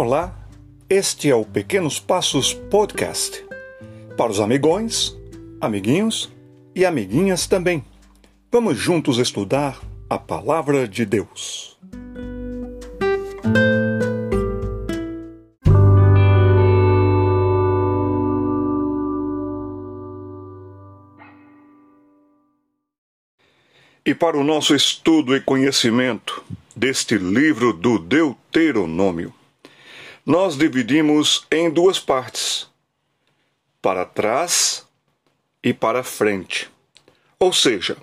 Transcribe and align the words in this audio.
Olá, 0.00 0.32
este 0.88 1.28
é 1.28 1.34
o 1.34 1.44
Pequenos 1.44 1.98
Passos 1.98 2.54
Podcast. 2.54 3.44
Para 4.16 4.30
os 4.30 4.38
amigões, 4.38 5.18
amiguinhos 5.60 6.32
e 6.72 6.86
amiguinhas 6.86 7.48
também. 7.48 7.84
Vamos 8.48 8.78
juntos 8.78 9.18
estudar 9.18 9.80
a 10.08 10.16
Palavra 10.16 10.86
de 10.86 11.04
Deus. 11.04 11.76
E 24.06 24.14
para 24.14 24.38
o 24.38 24.44
nosso 24.44 24.76
estudo 24.76 25.34
e 25.34 25.40
conhecimento 25.40 26.44
deste 26.76 27.18
livro 27.18 27.72
do 27.72 27.98
Deuteronômio, 27.98 29.34
nós 30.28 30.58
dividimos 30.58 31.46
em 31.50 31.70
duas 31.70 31.98
partes: 31.98 32.68
para 33.80 34.04
trás 34.04 34.86
e 35.64 35.72
para 35.72 36.02
frente. 36.02 36.70
Ou 37.38 37.50
seja, 37.50 37.96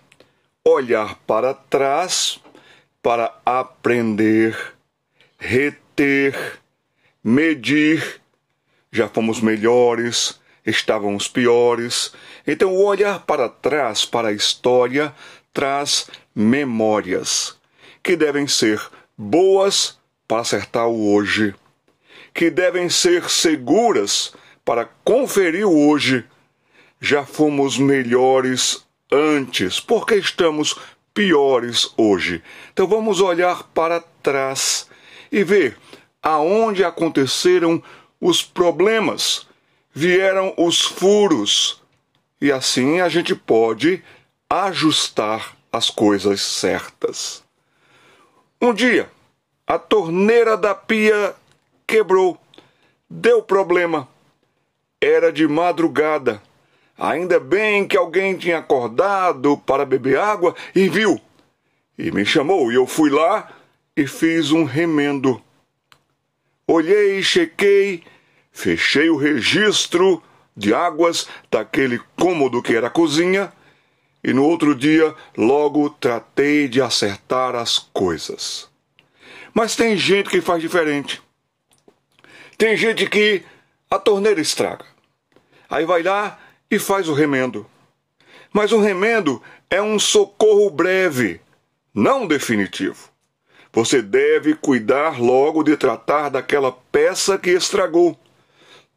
olhar 0.63 1.19
para 1.27 1.53
trás 1.53 2.39
para 3.03 3.39
aprender, 3.45 4.57
reter, 5.37 6.59
medir. 7.23 8.19
Já 8.91 9.07
fomos 9.07 9.39
melhores, 9.39 10.39
estávamos 10.65 11.27
piores. 11.27 12.11
Então, 12.47 12.73
o 12.73 12.83
olhar 12.83 13.19
para 13.19 13.47
trás 13.47 14.03
para 14.03 14.29
a 14.29 14.33
história 14.33 15.13
traz 15.53 16.09
memórias 16.33 17.55
que 18.01 18.15
devem 18.15 18.47
ser 18.47 18.81
boas 19.15 19.99
para 20.27 20.41
acertar 20.41 20.87
o 20.87 21.13
hoje 21.13 21.53
que 22.35 22.49
devem 22.49 22.89
ser 22.89 23.29
seguras 23.29 24.33
para 24.65 24.89
conferir 25.05 25.65
hoje. 25.65 26.25
Já 26.99 27.25
fomos 27.25 27.77
melhores 27.77 28.85
antes, 29.09 29.79
porque 29.79 30.15
estamos 30.15 30.77
piores 31.13 31.93
hoje. 31.95 32.43
Então 32.73 32.85
vamos 32.85 33.21
olhar 33.21 33.63
para 33.73 34.01
trás 34.21 34.89
e 35.31 35.45
ver 35.45 35.77
aonde 36.21 36.83
aconteceram 36.83 37.81
os 38.19 38.43
problemas, 38.43 39.47
vieram 39.93 40.53
os 40.57 40.81
furos, 40.81 41.81
e 42.41 42.51
assim 42.51 42.99
a 42.99 43.07
gente 43.07 43.33
pode 43.33 44.03
ajustar 44.49 45.55
as 45.71 45.89
coisas 45.89 46.41
certas. 46.41 47.43
Um 48.59 48.73
dia, 48.73 49.09
a 49.65 49.77
torneira 49.77 50.57
da 50.57 50.73
pia 50.73 51.33
quebrou. 51.87 52.37
Deu 53.09 53.41
problema. 53.41 54.07
Era 54.99 55.31
de 55.31 55.47
madrugada. 55.47 56.41
Ainda 56.97 57.39
bem 57.39 57.87
que 57.87 57.97
alguém 57.97 58.37
tinha 58.37 58.59
acordado 58.59 59.57
para 59.57 59.85
beber 59.85 60.17
água 60.17 60.55
e 60.73 60.87
viu. 60.87 61.19
E 61.97 62.11
me 62.11 62.25
chamou, 62.25 62.71
e 62.71 62.75
eu 62.75 62.87
fui 62.87 63.09
lá 63.09 63.51
e 63.95 64.07
fiz 64.07 64.51
um 64.51 64.63
remendo. 64.63 65.41
Olhei, 66.67 67.21
chequei, 67.21 68.03
fechei 68.51 69.09
o 69.09 69.17
registro 69.17 70.21
de 70.55 70.73
águas 70.73 71.27
daquele 71.51 71.99
cômodo 72.17 72.61
que 72.61 72.75
era 72.75 72.87
a 72.87 72.89
cozinha, 72.89 73.51
e 74.23 74.33
no 74.33 74.43
outro 74.43 74.73
dia 74.73 75.13
logo 75.37 75.89
tratei 75.89 76.67
de 76.67 76.81
acertar 76.81 77.55
as 77.55 77.77
coisas. 77.77 78.69
Mas 79.53 79.75
tem 79.75 79.95
gente 79.95 80.29
que 80.29 80.41
faz 80.41 80.61
diferente. 80.61 81.21
Tem 82.57 82.77
gente 82.77 83.07
que 83.07 83.43
a 83.89 83.99
torneira 83.99 84.39
estraga. 84.39 84.85
Aí 85.69 85.85
vai 85.85 86.03
lá 86.03 86.39
e 86.69 86.79
faz 86.79 87.09
o 87.09 87.13
remendo. 87.13 87.65
Mas 88.53 88.71
o 88.71 88.79
remendo 88.79 89.41
é 89.69 89.81
um 89.81 89.99
socorro 89.99 90.69
breve, 90.69 91.41
não 91.93 92.25
definitivo. 92.25 93.09
Você 93.73 94.01
deve 94.01 94.53
cuidar 94.55 95.19
logo 95.19 95.61
de 95.61 95.75
tratar 95.75 96.29
daquela 96.29 96.71
peça 96.71 97.37
que 97.37 97.49
estragou, 97.49 98.17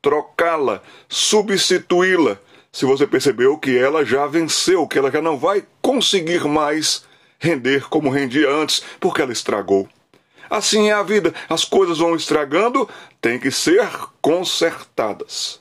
trocá-la, 0.01 0.81
substituí-la, 1.09 2.39
se 2.71 2.85
você 2.85 3.07
percebeu 3.07 3.59
que 3.59 3.77
ela 3.77 4.05
já 4.05 4.27
venceu, 4.29 4.87
que 4.87 4.97
ela 4.97 5.11
já 5.11 5.21
não 5.21 5.37
vai 5.37 5.65
conseguir 5.83 6.45
mais 6.45 7.05
render 7.41 7.89
como 7.89 8.11
rendia 8.11 8.49
antes, 8.49 8.85
porque 9.01 9.21
ela 9.21 9.33
estragou. 9.33 9.89
Assim 10.49 10.89
é 10.89 10.93
a 10.93 11.03
vida, 11.03 11.35
as 11.49 11.65
coisas 11.65 11.99
vão 11.99 12.17
estragando, 12.17 12.89
tem 13.21 13.39
que 13.39 13.51
ser 13.51 13.89
consertadas. 14.21 15.61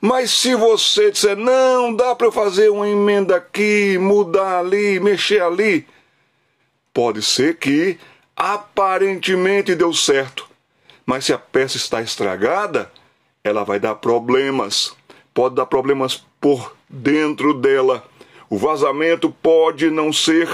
Mas 0.00 0.30
se 0.30 0.54
você 0.54 1.10
disser, 1.10 1.36
não, 1.36 1.94
dá 1.94 2.14
para 2.14 2.26
eu 2.26 2.32
fazer 2.32 2.70
uma 2.70 2.88
emenda 2.88 3.36
aqui, 3.36 3.98
mudar 3.98 4.58
ali, 4.58 5.00
mexer 5.00 5.42
ali, 5.42 5.86
pode 6.92 7.22
ser 7.22 7.56
que 7.56 7.98
aparentemente 8.36 9.74
deu 9.74 9.92
certo, 9.92 10.46
mas 11.04 11.24
se 11.24 11.32
a 11.32 11.38
peça 11.38 11.76
está 11.76 12.02
estragada, 12.02 12.90
ela 13.42 13.64
vai 13.64 13.78
dar 13.78 13.94
problemas. 13.94 14.94
Pode 15.32 15.54
dar 15.54 15.66
problemas 15.66 16.24
por 16.40 16.74
dentro 16.88 17.54
dela. 17.54 18.04
O 18.50 18.58
vazamento 18.58 19.30
pode 19.30 19.90
não 19.90 20.12
ser 20.12 20.48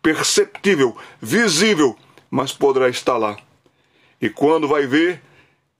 perceptível, 0.00 0.96
visível, 1.20 1.96
mas 2.30 2.52
poderá 2.52 2.88
estar 2.88 3.16
lá. 3.16 3.36
E 4.20 4.28
quando 4.30 4.68
vai 4.68 4.86
ver, 4.86 5.20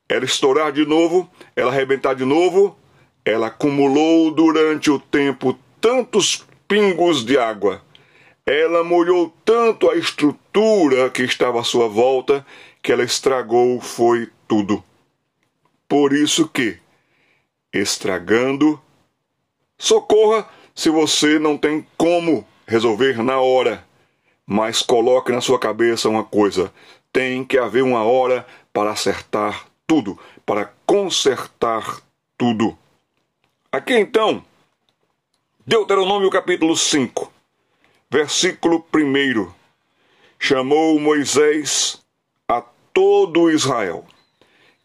ela 0.09 0.25
estourar 0.25 0.73
de 0.73 0.84
novo, 0.84 1.31
ela 1.55 1.71
arrebentar 1.71 2.15
de 2.15 2.25
novo, 2.25 2.77
ela 3.25 3.49
acumulou 3.49 4.31
durante 4.31 4.91
o 4.91 4.99
tempo 4.99 5.59
tantos 5.81 6.47
pingos 6.69 7.25
de 7.25 7.39
água. 7.39 7.83
Ela 8.45 8.84
molhou 8.84 9.34
tanto 9.45 9.91
a 9.91 9.97
estrutura 9.97 11.11
que 11.11 11.23
estava 11.23 11.61
à 11.61 11.65
sua 11.65 11.89
volta 11.89 12.47
que 12.83 12.93
ela 12.93 13.03
estragou 13.03 13.81
foi 13.81 14.31
tudo. 14.47 14.83
Por 15.89 16.13
isso 16.13 16.49
que, 16.49 16.78
estragando, 17.73 18.81
socorra 19.77 20.49
se 20.73 20.89
você 20.89 21.39
não 21.39 21.59
tem 21.59 21.84
como 21.97 22.47
resolver 22.67 23.23
na 23.23 23.41
hora. 23.41 23.84
Mas 24.47 24.81
coloque 24.81 25.33
na 25.33 25.41
sua 25.41 25.59
cabeça 25.59 26.09
uma 26.09 26.23
coisa: 26.23 26.73
tem 27.12 27.45
que 27.45 27.59
haver 27.59 27.83
uma 27.83 28.05
hora 28.05 28.47
para 28.73 28.93
acertar 28.93 29.67
tudo, 29.87 30.19
para 30.45 30.73
consertar 30.87 32.01
tudo. 32.39 32.79
Aqui 33.73 33.95
então, 33.95 34.45
Deuteronômio 35.67 36.31
capítulo 36.31 36.77
5, 36.77 37.33
versículo 38.09 38.87
1. 38.95 39.51
Chamou 40.39 41.01
Moisés 41.01 42.01
a 42.47 42.63
todo 42.93 43.51
Israel. 43.51 44.05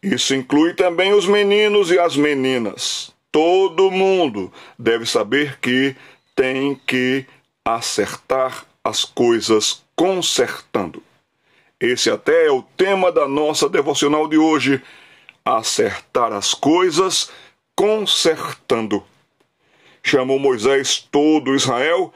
Isso 0.02 0.34
inclui 0.34 0.74
também 0.74 1.12
os 1.12 1.26
meninos 1.26 1.92
e 1.92 1.98
as 1.98 2.16
meninas. 2.16 3.14
Todo 3.30 3.92
mundo 3.92 4.52
deve 4.76 5.06
saber 5.06 5.58
que 5.60 5.94
tem 6.34 6.74
que 6.74 7.24
acertar 7.64 8.66
as 8.84 9.04
coisas 9.04 9.82
consertando. 9.94 11.02
Esse 11.80 12.10
até 12.10 12.46
é 12.46 12.50
o 12.50 12.62
tema 12.62 13.10
da 13.10 13.26
nossa 13.26 13.68
devocional 13.68 14.28
de 14.28 14.38
hoje: 14.38 14.82
acertar 15.44 16.32
as 16.32 16.54
coisas 16.54 17.30
consertando. 17.74 19.04
Chamou 20.02 20.38
Moisés 20.38 20.98
todo 21.10 21.54
Israel 21.54 22.12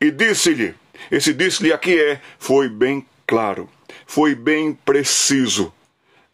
e 0.00 0.10
disse-lhe: 0.10 0.74
esse 1.10 1.32
disse-lhe 1.32 1.72
aqui 1.72 1.98
é, 1.98 2.20
foi 2.38 2.68
bem 2.68 3.06
claro, 3.26 3.68
foi 4.06 4.34
bem 4.34 4.72
preciso. 4.72 5.72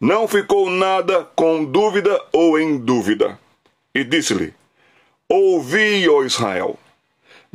Não 0.01 0.27
ficou 0.27 0.71
nada 0.71 1.25
com 1.37 1.65
dúvida 1.65 2.23
ou 2.33 2.59
em 2.59 2.79
dúvida. 2.79 3.39
E 3.95 4.03
disse-lhe: 4.03 4.53
Ouvi, 5.29 6.09
ó 6.09 6.25
Israel, 6.25 6.79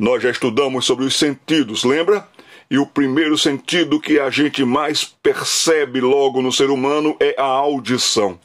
nós 0.01 0.24
já 0.24 0.31
estudamos 0.31 0.83
sobre 0.83 1.06
os 1.06 1.15
sentidos, 1.15 1.83
lembra? 1.83 2.27
E 2.71 2.80
o 2.80 2.88
primeiro 2.88 3.38
sentido 3.38 4.00
que 4.00 4.19
a 4.19 4.31
gente 4.31 4.65
mais 4.65 5.03
percebe 5.03 6.01
logo 6.01 6.42
no 6.42 6.51
ser 6.51 6.71
humano 6.71 7.15
é 7.19 7.36
a 7.38 7.45
audição. 7.45 8.39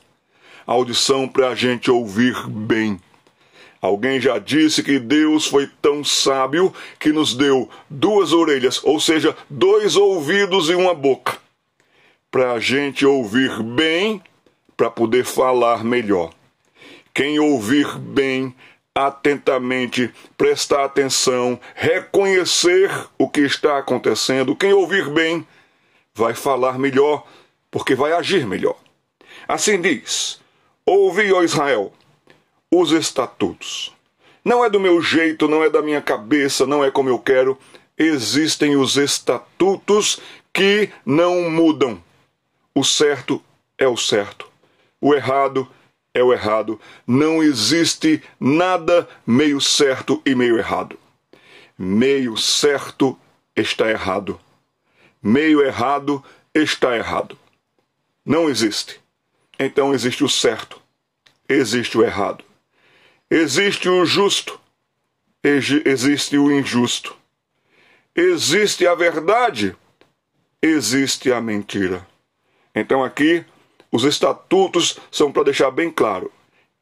A 0.66 0.72
audição 0.72 1.26
para 1.26 1.48
a 1.48 1.54
gente 1.54 1.90
ouvir 1.90 2.46
bem. 2.46 3.00
Alguém 3.80 4.20
já 4.20 4.38
disse 4.38 4.82
que 4.82 4.98
Deus 4.98 5.46
foi 5.46 5.66
tão 5.80 6.04
sábio 6.04 6.74
que 7.00 7.10
nos 7.10 7.34
deu 7.34 7.70
duas 7.88 8.34
orelhas, 8.34 8.78
ou 8.84 9.00
seja, 9.00 9.34
dois 9.48 9.96
ouvidos 9.96 10.68
e 10.68 10.74
uma 10.74 10.92
boca, 10.92 11.38
para 12.30 12.52
a 12.52 12.60
gente 12.60 13.06
ouvir 13.06 13.62
bem, 13.62 14.20
para 14.76 14.90
poder 14.90 15.24
falar 15.24 15.82
melhor. 15.82 16.34
Quem 17.14 17.38
ouvir 17.38 17.96
bem 17.98 18.54
atentamente, 18.96 20.10
prestar 20.38 20.86
atenção, 20.86 21.60
reconhecer 21.74 22.90
o 23.18 23.28
que 23.28 23.42
está 23.42 23.76
acontecendo. 23.76 24.56
Quem 24.56 24.72
ouvir 24.72 25.10
bem 25.10 25.46
vai 26.14 26.32
falar 26.32 26.78
melhor, 26.78 27.26
porque 27.70 27.94
vai 27.94 28.12
agir 28.12 28.46
melhor. 28.46 28.78
Assim 29.46 29.78
diz: 29.78 30.40
Ouvi, 30.86 31.30
ó 31.30 31.42
Israel, 31.42 31.92
os 32.72 32.90
estatutos. 32.90 33.94
Não 34.42 34.64
é 34.64 34.70
do 34.70 34.80
meu 34.80 35.02
jeito, 35.02 35.46
não 35.46 35.62
é 35.62 35.68
da 35.68 35.82
minha 35.82 36.00
cabeça, 36.00 36.66
não 36.66 36.82
é 36.82 36.90
como 36.90 37.10
eu 37.10 37.18
quero. 37.18 37.58
Existem 37.98 38.76
os 38.76 38.96
estatutos 38.96 40.20
que 40.54 40.88
não 41.04 41.50
mudam. 41.50 42.02
O 42.74 42.82
certo 42.82 43.42
é 43.76 43.86
o 43.86 43.96
certo, 43.96 44.48
o 45.00 45.14
errado 45.14 45.68
é 46.16 46.22
o 46.22 46.32
errado. 46.32 46.80
Não 47.06 47.42
existe 47.42 48.22
nada 48.40 49.06
meio 49.26 49.60
certo 49.60 50.22
e 50.24 50.34
meio 50.34 50.58
errado. 50.58 50.98
Meio 51.78 52.36
certo 52.36 53.18
está 53.54 53.90
errado. 53.90 54.40
Meio 55.22 55.60
errado 55.60 56.24
está 56.54 56.96
errado. 56.96 57.38
Não 58.24 58.48
existe. 58.48 58.98
Então 59.58 59.92
existe 59.92 60.24
o 60.24 60.28
certo, 60.28 60.80
existe 61.48 61.96
o 61.96 62.04
errado. 62.04 62.44
Existe 63.30 63.88
o 63.88 64.04
justo, 64.04 64.58
existe 65.42 66.36
o 66.38 66.50
injusto. 66.50 67.16
Existe 68.14 68.86
a 68.86 68.94
verdade, 68.94 69.76
existe 70.62 71.30
a 71.32 71.40
mentira. 71.40 72.06
Então 72.74 73.04
aqui 73.04 73.44
os 73.90 74.04
estatutos 74.04 74.98
são 75.10 75.30
para 75.30 75.44
deixar 75.44 75.70
bem 75.70 75.90
claro 75.90 76.30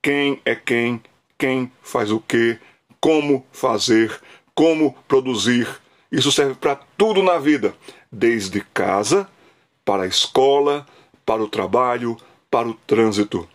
quem 0.05 0.39
é 0.45 0.55
quem, 0.55 1.03
quem 1.39 1.73
faz 1.83 2.11
o 2.11 2.21
que, 2.21 2.59
como 3.01 3.47
fazer, 3.51 4.21
como 4.55 4.95
produzir. 5.09 5.67
Isso 6.13 6.31
serve 6.31 6.55
para 6.55 6.77
tudo 6.99 7.23
na 7.23 7.39
vida, 7.39 7.75
desde 8.13 8.61
casa, 8.61 9.27
para 9.83 10.03
a 10.03 10.07
escola, 10.07 10.87
para 11.25 11.43
o 11.43 11.49
trabalho, 11.49 12.19
para 12.51 12.69
o 12.69 12.75
trânsito. 12.75 13.49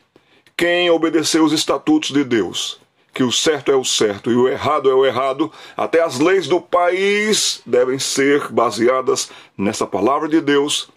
Quem 0.58 0.90
obedeceu 0.90 1.44
os 1.44 1.54
estatutos 1.54 2.10
de 2.10 2.24
Deus, 2.24 2.82
que 3.14 3.24
o 3.24 3.32
certo 3.32 3.72
é 3.72 3.76
o 3.76 3.86
certo 3.86 4.32
e 4.32 4.36
o 4.36 4.48
errado 4.48 4.90
é 4.90 4.94
o 4.94 5.06
errado, 5.06 5.52
até 5.78 6.02
as 6.02 6.20
leis 6.20 6.48
do 6.48 6.60
país 6.60 7.62
devem 7.64 8.00
ser 8.00 8.52
baseadas 8.52 9.30
nessa 9.56 9.86
palavra 9.86 10.28
de 10.28 10.42
Deus. 10.42 10.90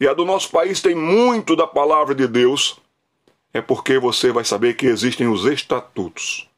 E 0.00 0.06
a 0.06 0.14
do 0.14 0.24
nosso 0.24 0.50
país 0.50 0.80
tem 0.80 0.94
muito 0.94 1.56
da 1.56 1.66
palavra 1.66 2.14
de 2.14 2.26
Deus, 2.28 2.78
é 3.52 3.60
porque 3.60 3.98
você 3.98 4.30
vai 4.30 4.44
saber 4.44 4.74
que 4.74 4.86
existem 4.86 5.26
os 5.26 5.44
estatutos. 5.44 6.48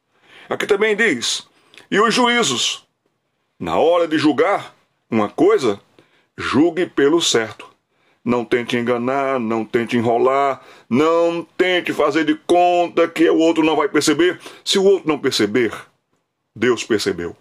Aqui 0.48 0.66
também 0.66 0.94
diz: 0.94 1.48
e 1.90 1.98
os 1.98 2.14
juízos. 2.14 2.86
Na 3.58 3.76
hora 3.78 4.08
de 4.08 4.16
julgar 4.16 4.74
uma 5.10 5.28
coisa, 5.28 5.80
julgue 6.36 6.86
pelo 6.86 7.20
certo. 7.20 7.68
Não 8.24 8.44
tente 8.44 8.76
enganar, 8.76 9.40
não 9.40 9.64
tente 9.64 9.96
enrolar, 9.96 10.62
não 10.88 11.46
tente 11.56 11.92
fazer 11.92 12.24
de 12.24 12.34
conta 12.34 13.08
que 13.08 13.28
o 13.28 13.38
outro 13.38 13.64
não 13.64 13.76
vai 13.76 13.88
perceber. 13.88 14.40
Se 14.64 14.78
o 14.78 14.84
outro 14.84 15.08
não 15.08 15.18
perceber, 15.18 15.72
Deus 16.54 16.84
percebeu. 16.84 17.36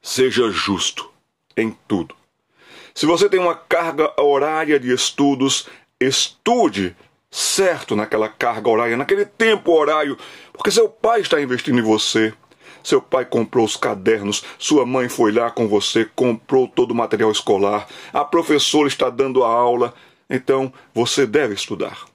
Seja 0.00 0.50
justo 0.50 1.10
em 1.56 1.76
tudo. 1.86 2.14
Se 2.96 3.04
você 3.04 3.28
tem 3.28 3.38
uma 3.38 3.54
carga 3.54 4.10
horária 4.18 4.80
de 4.80 4.90
estudos, 4.90 5.68
estude 6.00 6.96
certo 7.30 7.94
naquela 7.94 8.26
carga 8.26 8.70
horária, 8.70 8.96
naquele 8.96 9.26
tempo 9.26 9.70
horário, 9.70 10.16
porque 10.50 10.70
seu 10.70 10.88
pai 10.88 11.20
está 11.20 11.38
investindo 11.38 11.78
em 11.78 11.82
você. 11.82 12.32
Seu 12.82 13.02
pai 13.02 13.26
comprou 13.26 13.66
os 13.66 13.76
cadernos, 13.76 14.42
sua 14.58 14.86
mãe 14.86 15.10
foi 15.10 15.30
lá 15.30 15.50
com 15.50 15.68
você, 15.68 16.08
comprou 16.16 16.66
todo 16.66 16.92
o 16.92 16.94
material 16.94 17.30
escolar, 17.30 17.86
a 18.14 18.24
professora 18.24 18.88
está 18.88 19.10
dando 19.10 19.44
a 19.44 19.48
aula, 19.48 19.92
então 20.30 20.72
você 20.94 21.26
deve 21.26 21.52
estudar. 21.52 22.06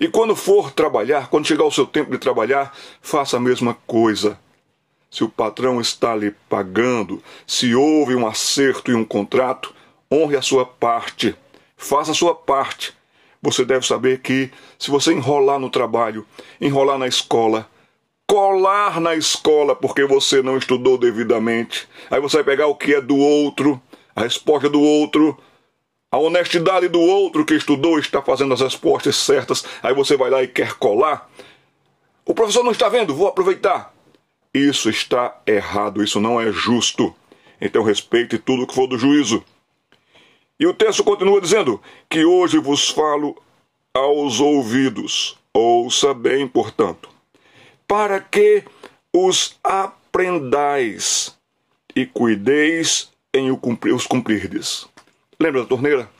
E 0.00 0.08
quando 0.08 0.34
for 0.34 0.70
trabalhar, 0.70 1.28
quando 1.28 1.46
chegar 1.46 1.64
o 1.64 1.70
seu 1.70 1.84
tempo 1.84 2.10
de 2.10 2.16
trabalhar, 2.16 2.74
faça 3.02 3.36
a 3.36 3.40
mesma 3.40 3.76
coisa. 3.86 4.38
Se 5.10 5.22
o 5.24 5.28
patrão 5.28 5.78
está 5.78 6.16
lhe 6.16 6.30
pagando, 6.48 7.22
se 7.46 7.74
houve 7.74 8.14
um 8.14 8.26
acerto 8.26 8.90
e 8.90 8.94
um 8.94 9.04
contrato, 9.04 9.74
honre 10.12 10.36
a 10.36 10.42
sua 10.42 10.66
parte, 10.66 11.34
faça 11.76 12.10
a 12.10 12.14
sua 12.14 12.34
parte. 12.34 12.92
Você 13.40 13.64
deve 13.64 13.86
saber 13.86 14.20
que, 14.20 14.50
se 14.78 14.90
você 14.90 15.12
enrolar 15.12 15.58
no 15.58 15.70
trabalho, 15.70 16.26
enrolar 16.60 16.98
na 16.98 17.08
escola, 17.08 17.66
colar 18.26 19.00
na 19.00 19.16
escola 19.16 19.74
porque 19.74 20.04
você 20.04 20.42
não 20.42 20.56
estudou 20.56 20.98
devidamente. 20.98 21.88
Aí 22.10 22.20
você 22.20 22.36
vai 22.36 22.44
pegar 22.44 22.66
o 22.66 22.76
que 22.76 22.94
é 22.94 23.00
do 23.00 23.16
outro, 23.16 23.80
a 24.14 24.22
resposta 24.22 24.68
do 24.68 24.80
outro, 24.80 25.36
a 26.10 26.18
honestidade 26.18 26.88
do 26.88 27.00
outro 27.00 27.44
que 27.44 27.54
estudou 27.54 27.98
está 27.98 28.20
fazendo 28.20 28.52
as 28.52 28.60
respostas 28.60 29.16
certas. 29.16 29.64
Aí 29.82 29.94
você 29.94 30.16
vai 30.16 30.30
lá 30.30 30.42
e 30.42 30.46
quer 30.46 30.74
colar. 30.74 31.28
O 32.24 32.34
professor 32.34 32.62
não 32.62 32.70
está 32.70 32.88
vendo, 32.88 33.14
vou 33.14 33.26
aproveitar. 33.26 33.92
Isso 34.54 34.90
está 34.90 35.40
errado, 35.46 36.04
isso 36.04 36.20
não 36.20 36.38
é 36.38 36.52
justo. 36.52 37.14
Então 37.60 37.82
respeite 37.82 38.38
tudo 38.38 38.66
que 38.66 38.74
for 38.74 38.86
do 38.86 38.98
juízo. 38.98 39.42
E 40.62 40.66
o 40.66 40.72
texto 40.72 41.02
continua 41.02 41.42
dizendo 41.42 41.82
que 42.08 42.24
hoje 42.24 42.56
vos 42.58 42.88
falo 42.88 43.36
aos 43.92 44.38
ouvidos. 44.38 45.36
Ouça 45.52 46.14
bem, 46.14 46.48
portanto 46.48 47.12
para 47.92 48.20
que 48.20 48.64
os 49.12 49.58
aprendais 49.62 51.36
e 51.94 52.06
cuideis 52.06 53.12
em 53.34 53.50
os 53.50 54.06
cumprirdes. 54.06 54.86
Lembra 55.38 55.60
da 55.60 55.68
torneira? 55.68 56.10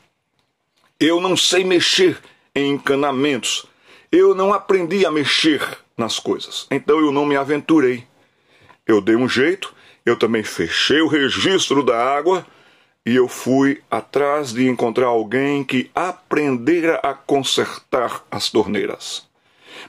Eu 0.99 1.19
não 1.19 1.35
sei 1.35 1.63
mexer 1.63 2.21
em 2.53 2.73
encanamentos. 2.73 3.65
Eu 4.11 4.35
não 4.35 4.53
aprendi 4.53 5.03
a 5.03 5.09
mexer 5.09 5.67
nas 5.97 6.19
coisas. 6.19 6.67
Então 6.69 6.99
eu 6.99 7.11
não 7.11 7.25
me 7.25 7.35
aventurei. 7.35 8.05
Eu 8.85 9.01
dei 9.01 9.15
um 9.15 9.27
jeito, 9.27 9.73
eu 10.05 10.15
também 10.15 10.43
fechei 10.43 11.01
o 11.01 11.07
registro 11.07 11.81
da 11.81 11.99
água 12.15 12.45
e 13.05 13.15
eu 13.15 13.27
fui 13.27 13.81
atrás 13.91 14.53
de 14.53 14.67
encontrar 14.67 15.07
alguém 15.07 15.63
que 15.63 15.91
aprendera 15.93 16.99
a 17.03 17.13
consertar 17.13 18.25
as 18.31 18.49
torneiras. 18.49 19.27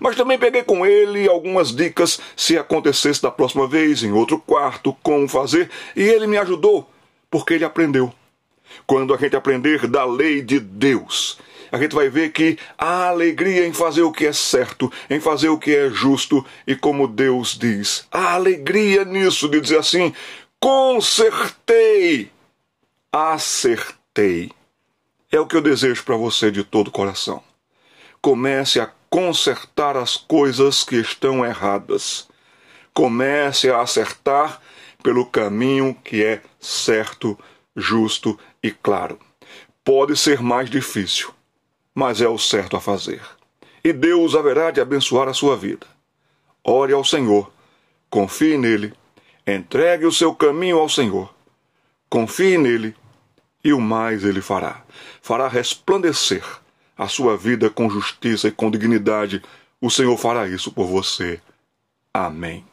Mas 0.01 0.17
também 0.17 0.39
peguei 0.39 0.65
com 0.65 0.85
ele 0.85 1.29
algumas 1.29 1.75
dicas 1.75 2.21
se 2.37 2.59
acontecesse 2.59 3.23
da 3.23 3.31
próxima 3.31 3.69
vez 3.69 4.03
em 4.03 4.13
outro 4.13 4.39
quarto, 4.39 4.97
como 5.03 5.29
fazer, 5.29 5.71
e 5.95 6.03
ele 6.03 6.27
me 6.27 6.37
ajudou, 6.39 6.89
porque 7.31 7.55
ele 7.55 7.65
aprendeu. 7.65 8.13
Quando 8.87 9.15
a 9.15 9.17
gente 9.17 9.37
aprender 9.37 9.87
da 9.87 10.05
lei 10.05 10.43
de 10.43 10.59
Deus, 10.59 11.39
a 11.71 11.79
gente 11.79 11.95
vai 11.95 12.09
ver 12.09 12.33
que 12.33 12.59
há 12.77 13.09
alegria 13.09 13.67
em 13.67 13.73
fazer 13.73 14.03
o 14.03 14.13
que 14.13 14.27
é 14.27 14.33
certo, 14.33 14.91
em 15.09 15.21
fazer 15.21 15.49
o 15.49 15.59
que 15.59 15.75
é 15.75 15.91
justo, 15.91 16.45
e 16.67 16.75
como 16.75 17.07
Deus 17.07 17.57
diz, 17.57 18.07
há 18.11 18.35
alegria 18.35 19.05
nisso 19.05 19.49
de 19.49 19.61
dizer 19.61 19.79
assim: 19.79 20.13
consertei, 20.59 22.31
acertei. 23.17 24.51
É 25.31 25.39
o 25.39 25.47
que 25.47 25.55
eu 25.55 25.61
desejo 25.61 26.03
para 26.03 26.17
você 26.17 26.51
de 26.51 26.65
todo 26.65 26.89
o 26.89 26.91
coração. 26.91 27.41
Comece 28.21 28.81
a 28.81 28.91
consertar 29.09 29.97
as 29.97 30.17
coisas 30.17 30.83
que 30.83 30.97
estão 30.97 31.47
erradas. 31.47 32.29
Comece 32.93 33.71
a 33.71 33.81
acertar 33.81 34.61
pelo 35.01 35.27
caminho 35.27 35.95
que 36.03 36.25
é 36.25 36.43
certo, 36.59 37.39
justo 37.77 38.37
e 38.61 38.73
claro. 38.73 39.17
Pode 39.85 40.17
ser 40.17 40.43
mais 40.43 40.69
difícil, 40.69 41.33
mas 41.95 42.21
é 42.21 42.29
o 42.29 42.37
certo 42.37 42.77
a 42.77 42.81
fazer. 42.81 43.23
E 43.85 43.93
Deus 43.93 44.35
haverá 44.35 44.73
de 44.73 44.81
abençoar 44.81 45.29
a 45.29 45.35
sua 45.35 45.57
vida. 45.57 45.87
Ore 46.65 46.93
ao 46.93 47.05
Senhor, 47.05 47.53
confie 48.11 48.59
nele, 48.59 48.93
entregue 49.47 50.05
o 50.05 50.13
seu 50.13 50.35
caminho 50.35 50.79
ao 50.79 50.89
Senhor, 50.89 51.33
confie 52.11 52.59
nele 52.59 52.97
e 53.65 53.73
o 53.73 53.81
mais 53.81 54.23
ele 54.23 54.43
fará. 54.43 54.83
Fará 55.23 55.49
resplandecer 55.49 56.45
a 56.97 57.09
sua 57.09 57.37
vida 57.37 57.71
com 57.71 57.91
justiça 57.91 58.49
e 58.49 58.53
com 58.53 58.71
dignidade, 58.71 59.43
o 59.81 59.91
Senhor 59.91 60.17
fará 60.17 60.47
isso 60.47 60.71
por 60.71 60.87
você. 60.87 61.41
Amém. 62.13 62.65